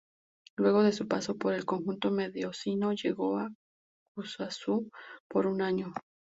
[0.57, 3.51] Luego de su paso por el conjunto mendocino llegó a
[4.17, 4.85] Acassuso
[5.29, 5.93] por un año.